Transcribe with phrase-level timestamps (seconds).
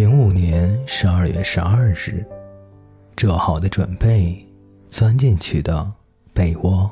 [0.00, 2.24] 零五年十二月十二日，
[3.18, 4.34] 做好的准备，
[4.88, 5.92] 钻进去的
[6.32, 6.90] 被窝，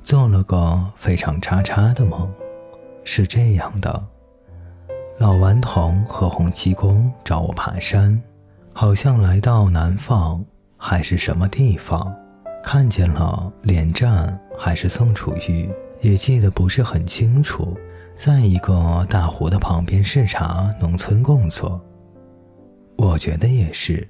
[0.00, 2.32] 做了个非常叉叉的梦，
[3.02, 4.00] 是这样的：
[5.18, 8.22] 老顽童和洪七公找我爬山，
[8.72, 10.44] 好像来到南方
[10.76, 12.14] 还是什么地方，
[12.62, 15.68] 看见了连战还是宋楚瑜，
[16.02, 17.76] 也记得不是很清楚。
[18.16, 21.78] 在一个大湖的旁边视察农村工作，
[22.96, 24.08] 我觉得也是。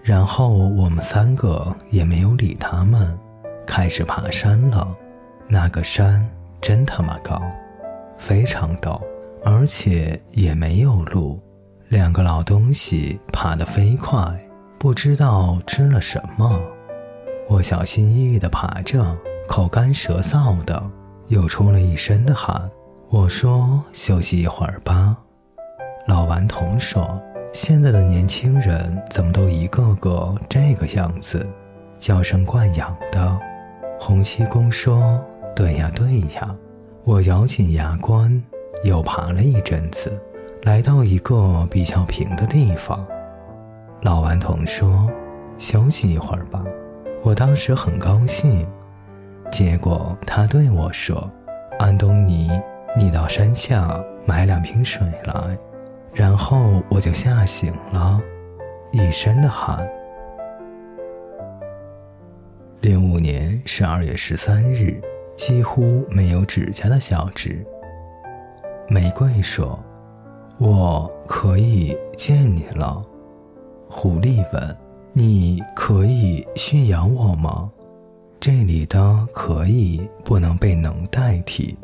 [0.00, 3.18] 然后我们三个也没有理他们，
[3.66, 4.88] 开始爬山了。
[5.48, 6.24] 那个山
[6.60, 7.42] 真他妈高，
[8.16, 9.02] 非常陡，
[9.44, 11.42] 而且也没有路。
[11.88, 14.20] 两个老东西爬得飞快，
[14.78, 16.60] 不知道吃了什么。
[17.48, 19.16] 我小心翼翼地爬着，
[19.48, 20.80] 口干舌燥的，
[21.26, 22.70] 又出了一身的汗。
[23.10, 25.16] 我说：“休息一会儿吧。”
[26.06, 27.18] 老顽童说
[27.54, 31.46] ：“现在的年轻人怎么都一个个这个样子，
[31.98, 33.40] 娇生惯养的。”
[33.98, 35.18] 洪七公说
[35.56, 36.54] ：“对呀，对呀。”
[37.04, 38.42] 我咬紧牙关，
[38.84, 40.12] 又爬了一阵子，
[40.64, 43.02] 来到一个比较平的地方。
[44.02, 45.08] 老顽童说
[45.56, 46.62] ：“休息一会儿吧。”
[47.24, 48.68] 我当时很高兴，
[49.50, 51.30] 结果他对我说
[51.80, 52.50] ：“安东尼。”
[52.96, 55.58] 你到山下买两瓶水来，
[56.12, 58.20] 然后我就吓醒了，
[58.90, 59.88] 一身的汗。
[62.80, 65.00] 零五年十二月十三日，
[65.36, 67.64] 几乎没有指甲的小指。
[68.88, 69.78] 玫瑰说
[70.58, 73.02] ：“我可以见你了。”
[73.90, 74.76] 狐狸问
[75.12, 77.70] ：“你可以驯养我吗？”
[78.40, 81.76] 这里的“可以”不能被“能”代替。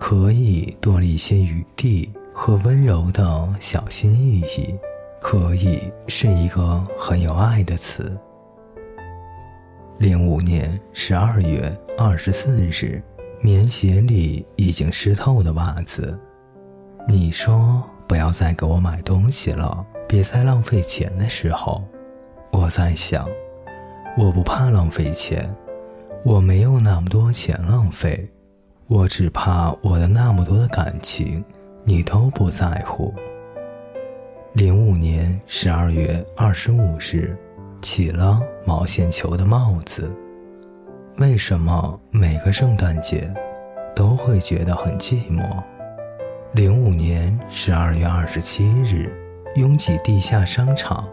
[0.00, 4.74] 可以多了一些余地和温柔的小心翼翼。
[5.20, 8.18] 可以是一个很有爱的词。
[9.98, 13.02] 零五年十二月二十四日，
[13.42, 16.18] 棉鞋里已经湿透的袜子。
[17.06, 21.84] 你说不要再给我买东西了，别再浪费钱的时候，
[22.50, 23.28] 我在想，
[24.16, 25.54] 我不怕浪费钱，
[26.24, 28.26] 我没有那么多钱浪费。
[28.90, 31.44] 我只怕我的那么多的感情，
[31.84, 33.14] 你都不在乎。
[34.52, 37.38] 零五年十二月二十五日，
[37.80, 40.10] 起了毛线球的帽子。
[41.18, 43.32] 为什么每个圣诞节
[43.94, 45.48] 都会觉得很寂寞？
[46.52, 49.08] 零五年十二月二十七日，
[49.54, 51.08] 拥挤地下商场。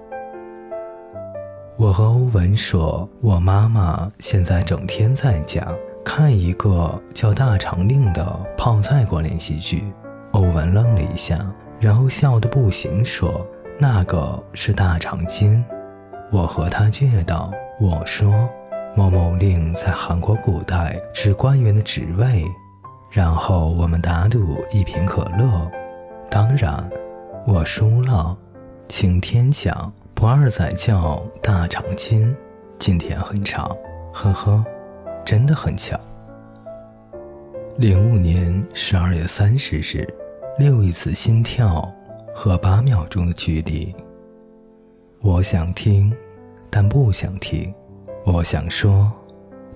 [1.78, 5.64] 我和欧文说，我妈妈现在整天在家。
[6.07, 8.25] 看一个叫《大长令》的
[8.57, 9.94] 泡菜国连续剧，
[10.31, 11.38] 欧文愣了一下，
[11.81, 13.45] 然后笑得不行，说
[13.78, 15.62] ：“那个是大长今。”
[16.31, 18.47] 我和他借道：“我说，
[18.96, 22.46] 某某令在韩国古代是官员的职位。”
[23.12, 25.69] 然后我们打赌一瓶可乐，
[26.29, 26.90] 当然
[27.46, 28.35] 我输了。
[28.88, 32.34] 晴天讲不二仔叫大长今，
[32.79, 33.69] 今天很长，
[34.13, 34.63] 呵呵。
[35.28, 36.00] 真的很巧。
[37.78, 40.08] 零五年十二月三十日，
[40.58, 41.94] 六亿次心跳
[42.34, 43.94] 和八秒钟的距离。
[45.20, 46.16] 我想听，
[46.70, 47.74] 但不想听；
[48.24, 49.12] 我想说，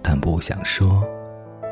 [0.02, 1.04] 但不想说。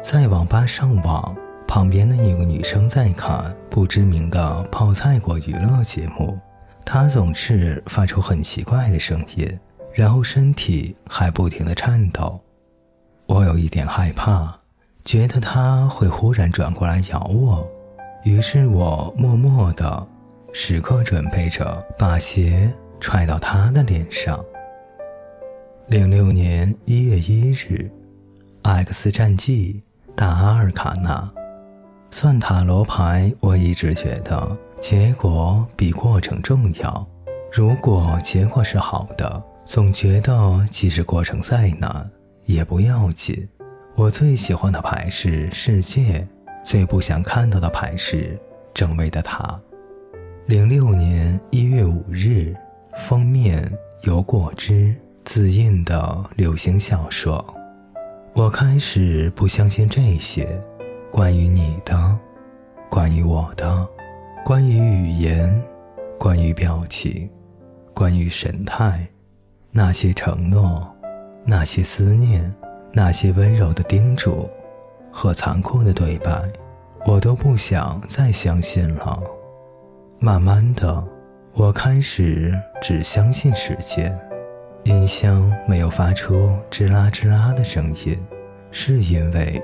[0.04, 1.34] 在网吧上网，
[1.66, 6.38] 旁边的一个女生在看不知名的泡菜国娱乐节目，
[6.84, 9.58] 她总是发出很奇怪的声音，
[9.94, 12.38] 然后身体还不停的颤抖。
[13.30, 14.52] 我有一点害怕，
[15.06, 17.70] 觉得他会忽然转过来咬我，
[18.24, 20.08] 于是我默默的，
[20.52, 24.44] 时刻准备着把鞋踹到他的脸上。
[25.90, 27.92] 零六年一月一日，
[28.68, 29.84] 《X 战记》
[30.16, 31.32] 大阿尔卡纳，
[32.10, 37.08] 算塔罗牌，我一直觉得结果比过程重要。
[37.54, 42.10] 如果结果是好的，总觉得即使过程再难。
[42.50, 43.48] 也不要紧，
[43.94, 46.28] 我最喜欢的牌是世界，
[46.63, 48.36] 最不想看到的牌是
[48.74, 49.60] 正位的塔。
[50.48, 52.56] 零六年一月五日，
[53.07, 57.46] 封面有果汁自印的流行小说。
[58.34, 60.60] 我开始不相信这些，
[61.12, 62.18] 关于你的，
[62.90, 63.88] 关于我的，
[64.44, 65.63] 关于语言，
[66.18, 67.30] 关于表情，
[67.94, 69.07] 关于神态，
[69.69, 70.96] 那些承诺。
[71.50, 72.54] 那些思念，
[72.94, 74.48] 那些温柔的叮嘱
[75.12, 76.40] 和残酷的对白，
[77.07, 79.19] 我都不想再相信了。
[80.19, 81.04] 慢慢的，
[81.54, 82.54] 我开始
[82.84, 84.16] 只相信时间。
[84.84, 88.24] 音箱没有发出吱啦吱啦的声音，
[88.69, 89.60] 是因为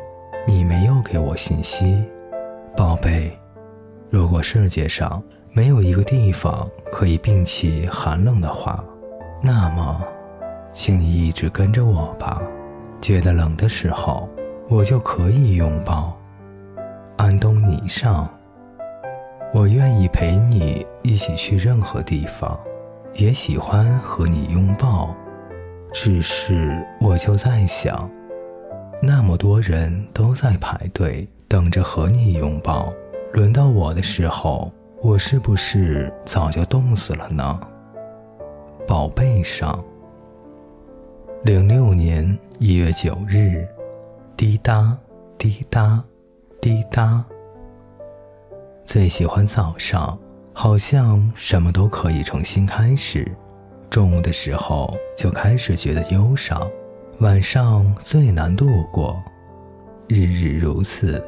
[0.48, 2.04] 你没有给我信息，
[2.76, 3.32] 宝贝。
[4.10, 5.22] 如果世界上
[5.54, 8.84] 没有一个地方可以摒弃寒冷的话，
[9.44, 10.04] 那么，
[10.78, 12.42] 请你一直跟着我吧。
[13.02, 14.28] 觉得冷的时候，
[14.68, 16.14] 我就可以拥抱。
[17.16, 18.30] 安东尼上，
[19.54, 22.60] 我愿意陪你一起去任何地方，
[23.14, 25.16] 也喜欢和你拥抱。
[25.94, 28.10] 只是我就在想，
[29.02, 32.92] 那么多人都在排队等着和你拥抱，
[33.32, 34.70] 轮到我的时候，
[35.02, 37.58] 我是不是早就冻死了呢？
[38.86, 39.82] 宝贝上，
[41.46, 42.26] 零六年
[42.58, 43.68] 一月九日，
[44.36, 44.98] 滴答
[45.38, 46.04] 滴答。
[46.60, 47.24] 滴答。
[48.84, 50.18] 最喜欢早上，
[50.54, 53.32] 好像什么都可以重新开始。
[53.92, 56.60] 中午的时候就开始觉得忧伤，
[57.20, 59.24] 晚上最难度过。
[60.08, 61.24] 日日如此。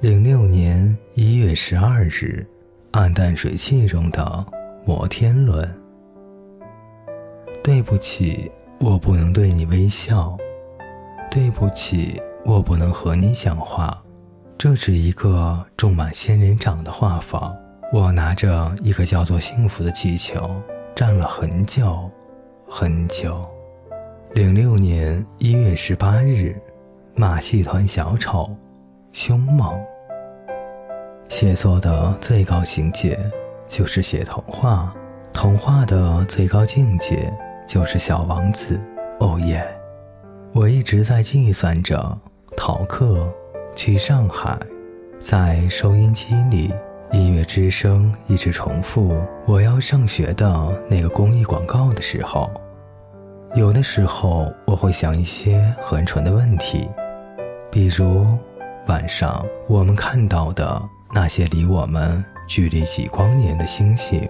[0.00, 2.46] 零六年一月十二日，
[2.92, 4.46] 暗淡水汽中的
[4.86, 5.70] 摩天轮。
[7.62, 10.36] 对不起，我不能对你微笑。
[11.30, 12.20] 对不起。
[12.44, 14.02] 我不能和你讲话，
[14.56, 17.54] 这是一个种满仙人掌的画舫。
[17.92, 20.40] 我拿着一个叫做幸福的气球，
[20.94, 22.10] 站了很久，
[22.66, 23.46] 很久。
[24.32, 26.56] 零六年一月十八日，
[27.14, 28.48] 马戏团小丑，
[29.12, 29.78] 凶猛。
[31.28, 33.18] 写作的最高境界
[33.66, 34.94] 就是写童话，
[35.34, 37.30] 童话的最高境界
[37.68, 38.80] 就是小王子。
[39.20, 39.64] 哦耶！
[40.52, 42.18] 我一直在计算着。
[42.56, 43.32] 逃课
[43.76, 44.58] 去上海，
[45.20, 46.72] 在收音机里，
[47.12, 49.16] 音乐之声一直重复
[49.46, 52.50] 我要上学的那个公益广告的时候，
[53.54, 56.88] 有的时候我会想一些很蠢的问题，
[57.70, 58.26] 比如
[58.88, 60.82] 晚上我们看到的
[61.12, 64.28] 那些离我们距离几光年的星星，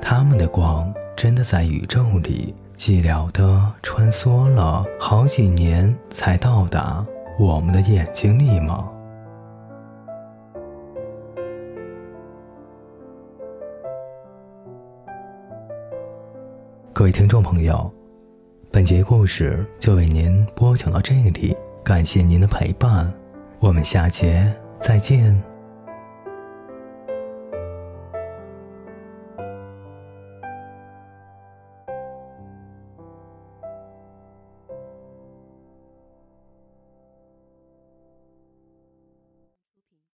[0.00, 2.54] 它们的光真的在宇宙里
[2.86, 7.02] 寂寥的穿梭了好几年才到达。
[7.38, 8.92] 我们的眼睛里吗？
[16.92, 17.90] 各位听众朋友，
[18.70, 23.10] 本节故事就为您播讲到这里，感谢您的陪伴，
[23.60, 25.53] 我们下节再见。